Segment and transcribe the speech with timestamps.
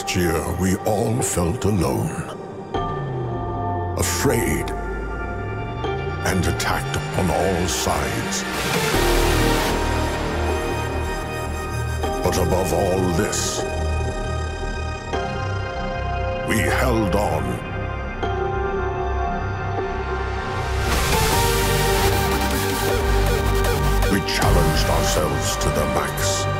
[0.00, 2.10] Last year, we all felt alone,
[3.98, 4.70] afraid,
[6.24, 8.42] and attacked on all sides.
[12.24, 13.60] But above all this,
[16.48, 17.44] we held on.
[24.10, 26.59] We challenged ourselves to the max.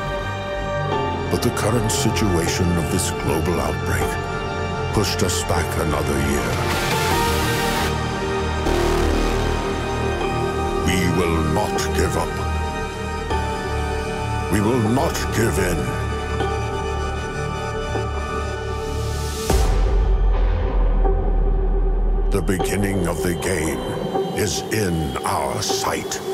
[1.30, 4.10] But the current situation of this global outbreak
[4.94, 6.50] pushed us back another year.
[10.86, 12.34] We will not give up.
[14.52, 16.10] We will not give in.
[22.32, 23.78] The beginning of the game
[24.36, 26.29] is in our sight.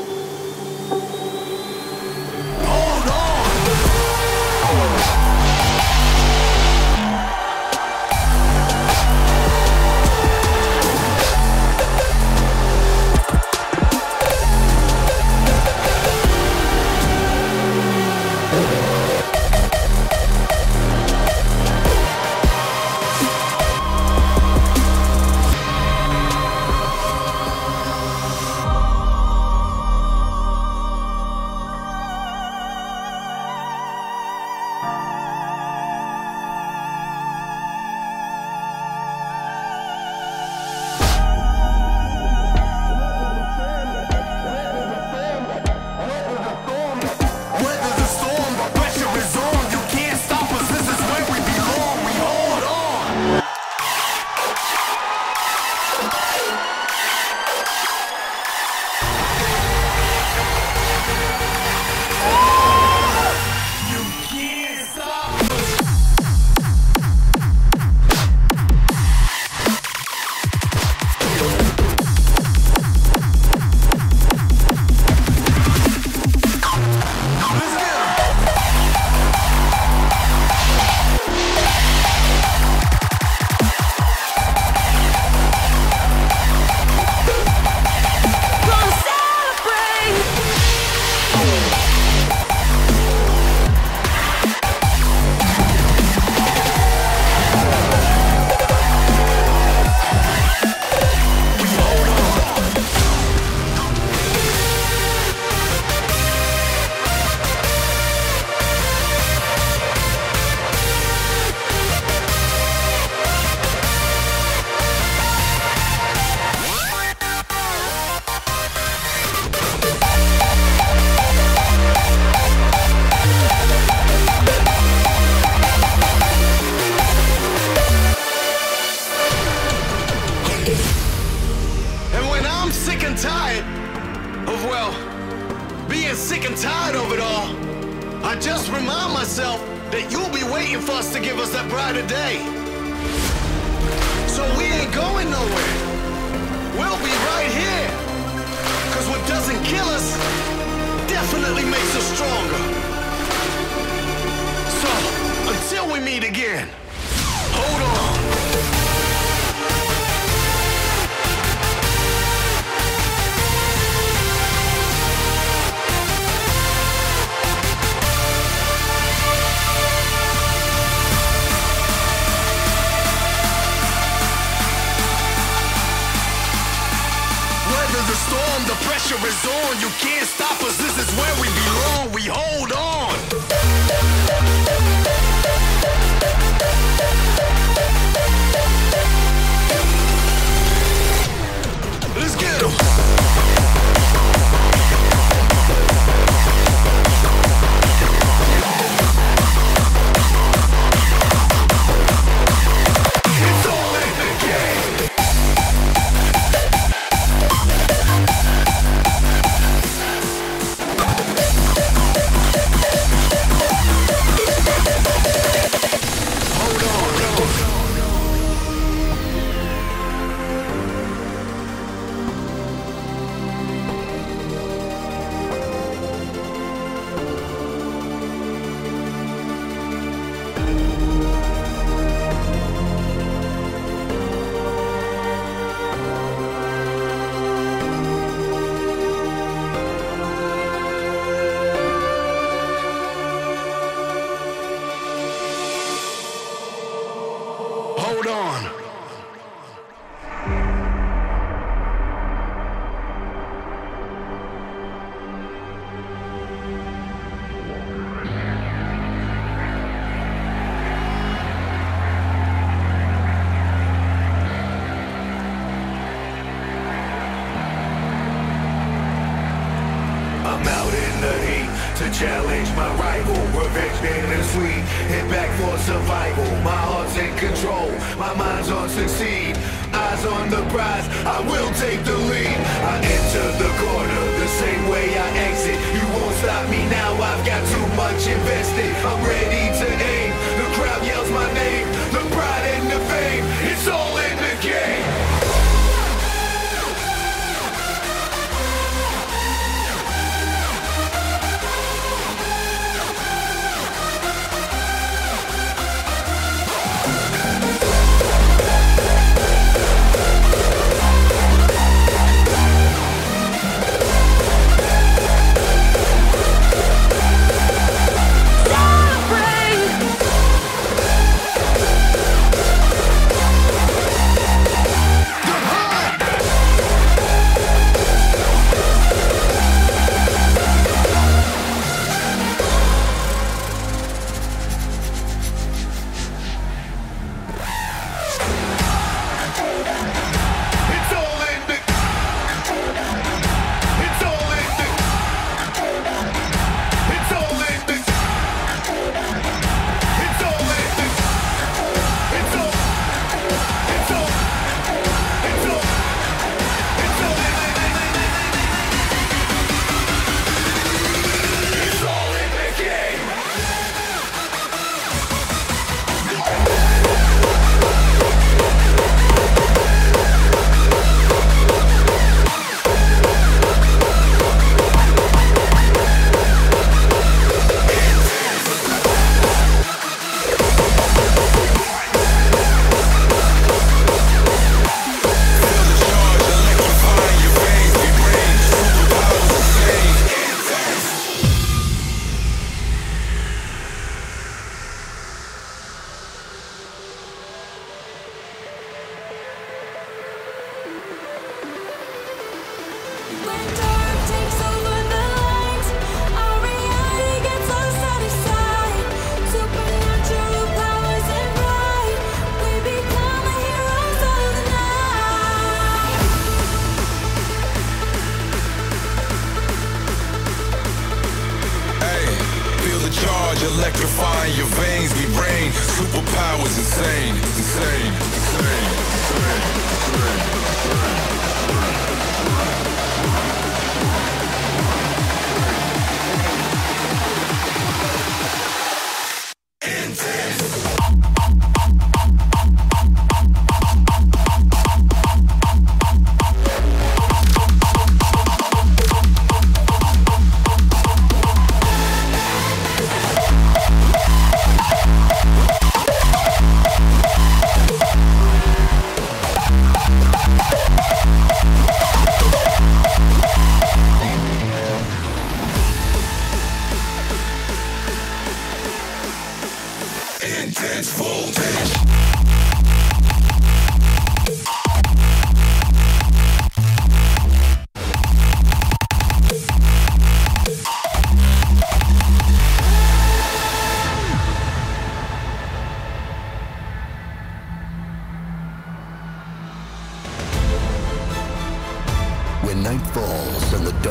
[179.67, 179.79] On.
[179.79, 180.77] You can't stop us.
[180.77, 181.26] This is where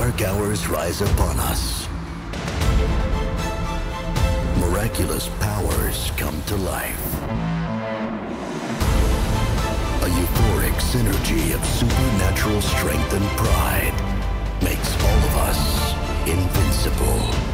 [0.07, 1.89] dark hours rise upon us,
[4.61, 7.25] miraculous powers come to life.
[10.03, 17.46] A euphoric synergy of supernatural strength and pride makes all of us invincible.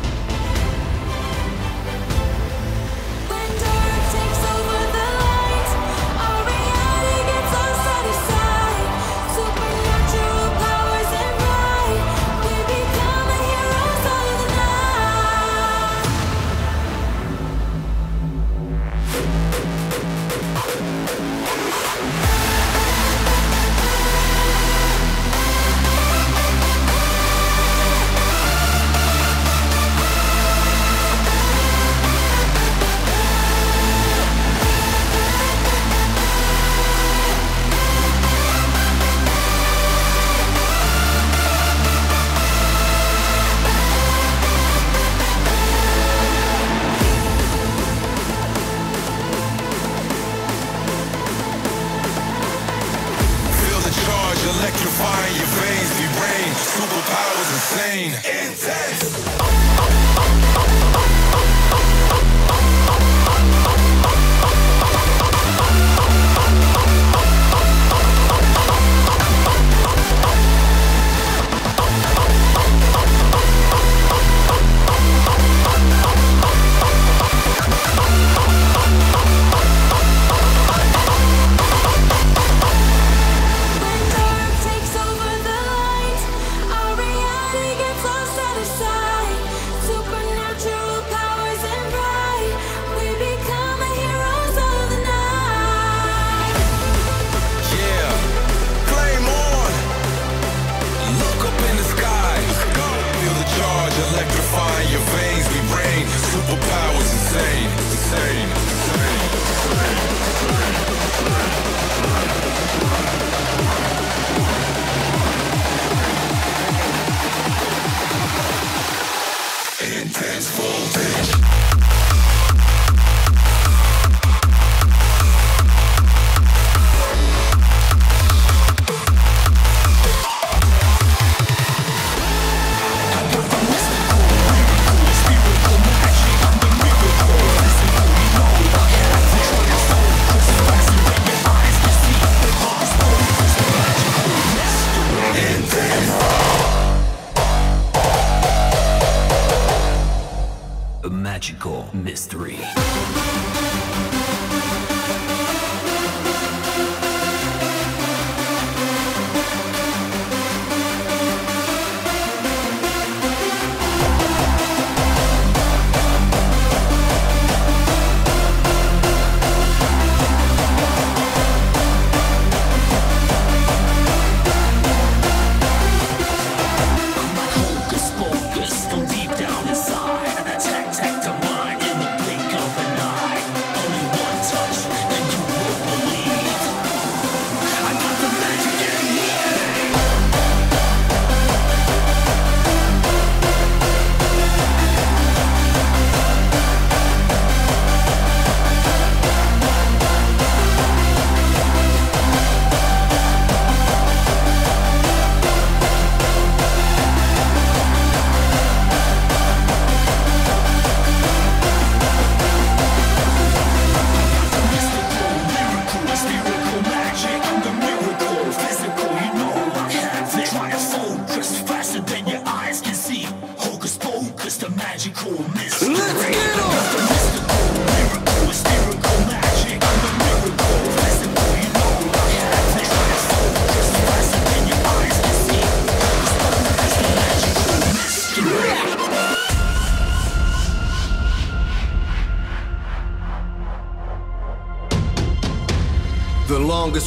[120.73, 122.12] Yeah.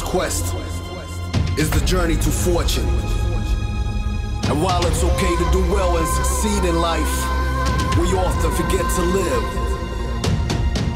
[0.06, 0.54] Quest
[1.58, 2.88] is the journey to fortune.
[4.48, 7.14] And while it's okay to do well and succeed in life,
[7.98, 9.44] we often forget to live.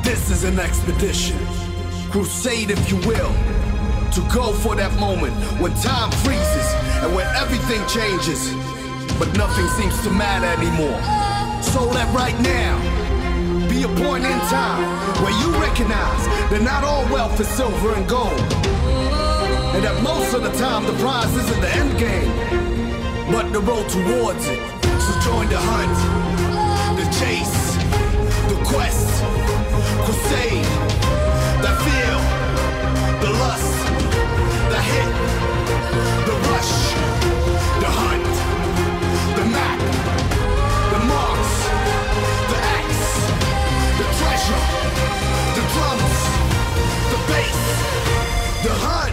[0.05, 1.37] This is an expedition,
[2.13, 3.35] crusade if you will,
[4.15, 6.69] to go for that moment when time freezes
[7.03, 8.55] and when everything changes,
[9.19, 11.01] but nothing seems to matter anymore.
[11.63, 13.00] So that right now,
[14.05, 14.83] point in time
[15.23, 18.41] where you recognize that not all wealth is silver and gold.
[19.75, 22.33] And that most of the time the prize isn't the end game,
[23.31, 24.61] but the road towards it.
[25.05, 25.97] So join the hunt,
[26.97, 27.61] the chase,
[28.49, 29.09] the quest,
[30.05, 30.71] crusade,
[31.65, 32.21] the feel,
[33.25, 33.75] the lust,
[34.73, 35.11] the hit,
[36.29, 36.75] the rush,
[37.85, 38.30] the hunt,
[45.57, 46.17] the drums,
[47.13, 47.61] the bass,
[48.65, 49.10] the hunt.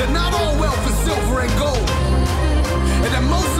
[0.00, 1.90] that not all wealth is silver and gold,
[3.04, 3.59] and that most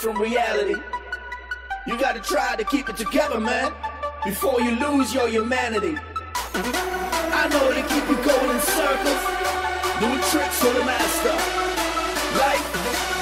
[0.00, 0.80] from reality.
[1.86, 3.70] You gotta try to keep it together, man,
[4.24, 5.98] before you lose your humanity.
[6.54, 9.22] I know they keep you going in circles,
[10.00, 11.36] doing tricks for the master.
[12.40, 12.64] Life,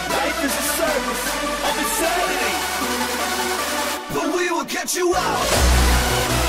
[0.09, 1.25] life is a service
[1.67, 2.55] of insanity,
[4.15, 6.48] but we will catch you out.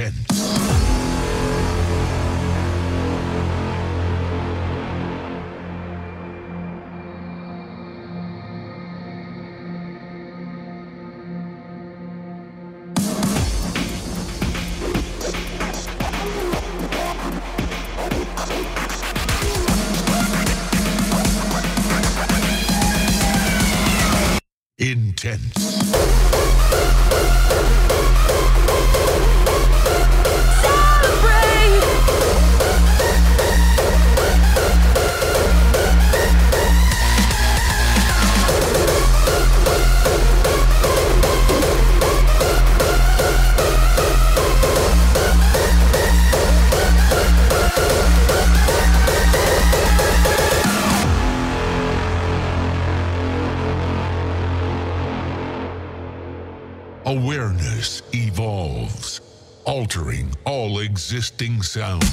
[0.00, 0.89] weekend.
[61.20, 62.06] existing sounds.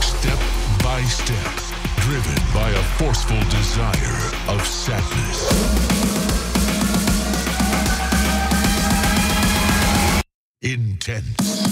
[0.00, 0.38] Step
[0.80, 1.56] by step,
[1.98, 5.40] driven by a forceful desire of sadness.
[10.62, 11.69] Intents.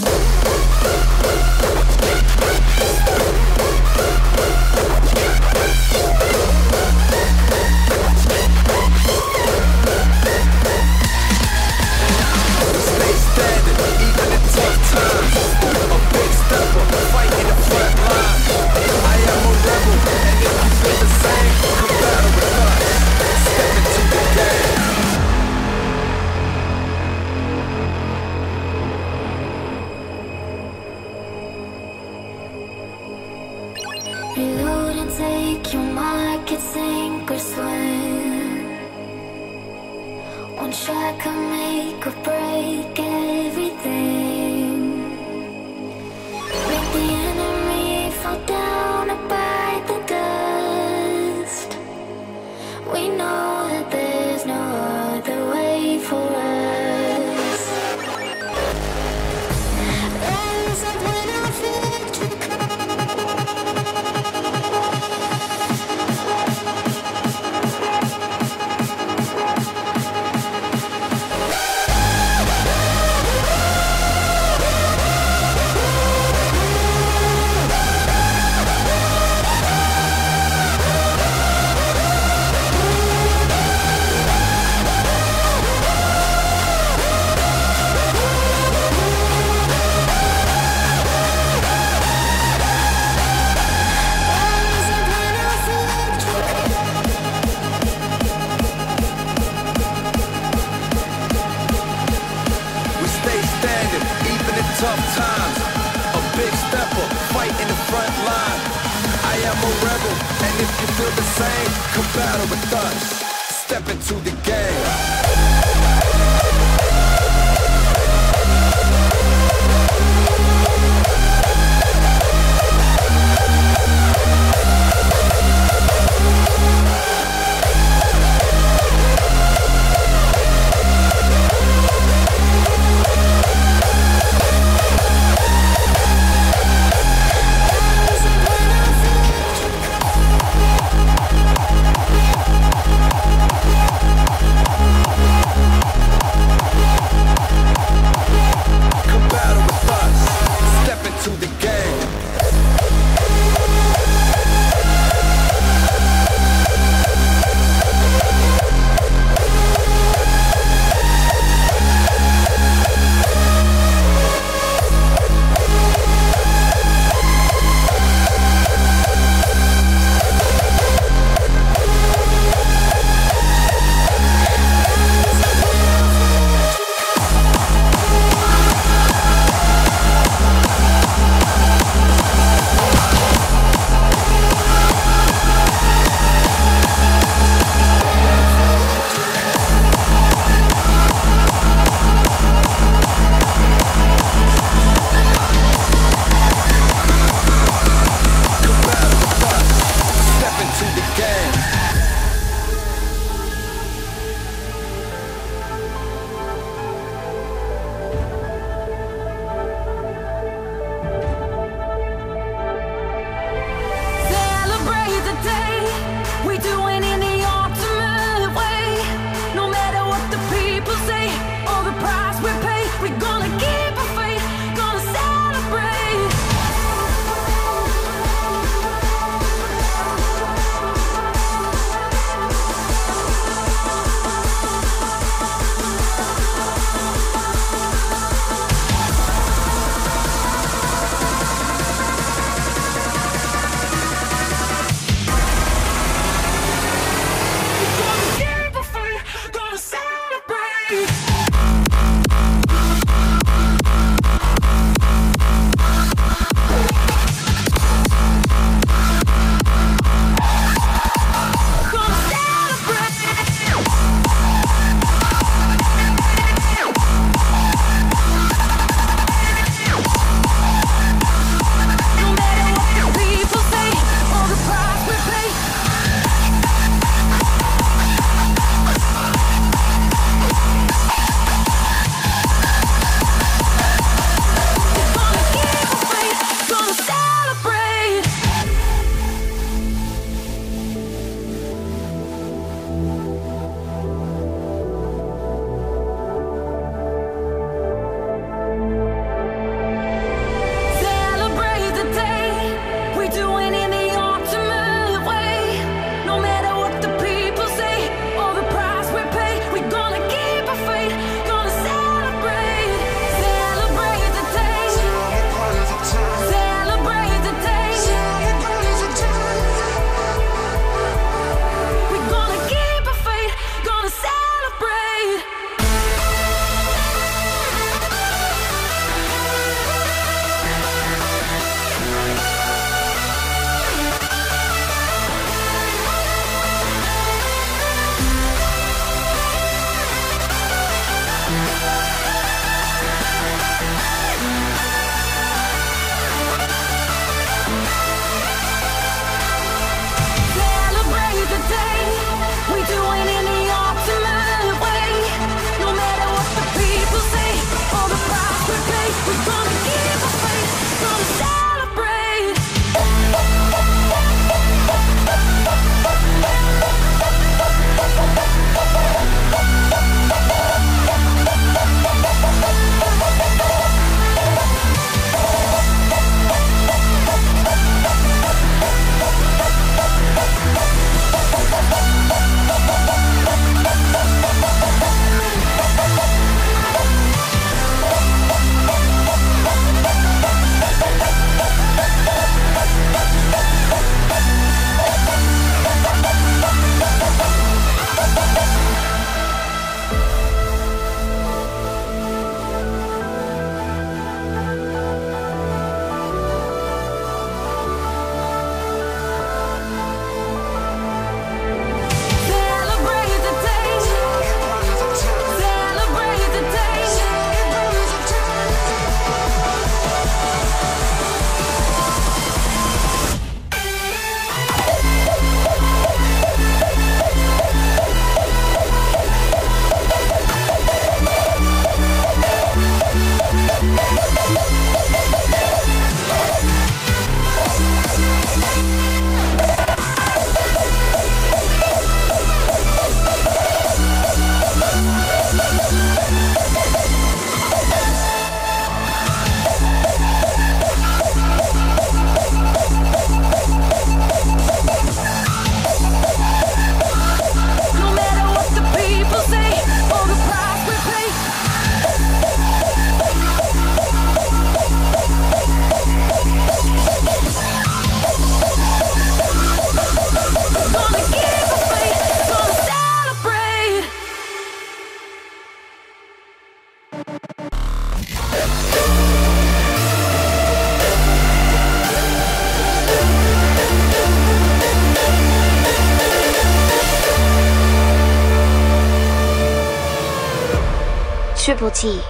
[491.89, 492.21] Triple T.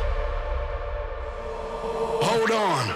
[2.22, 2.86] Hold on.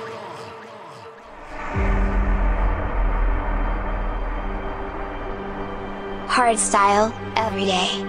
[6.29, 8.02] Hard style, every day.